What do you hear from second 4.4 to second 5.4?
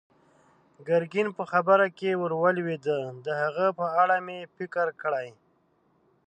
فکر کړی.